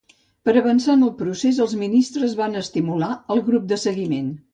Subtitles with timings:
[0.47, 4.33] Per avançar en el procés, els ministres van estimular el grup de seguiment